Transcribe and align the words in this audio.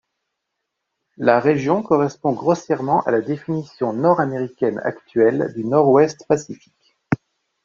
La 1.17 1.39
région 1.39 1.83
correspond 1.83 2.31
grossièrement 2.33 3.01
à 3.01 3.11
la 3.11 3.21
définition 3.21 3.93
nord-américaine 3.93 4.79
actuelle 4.83 5.53
du 5.55 5.63
Nord-Ouest 5.63 6.25
Pacifique. 6.27 6.97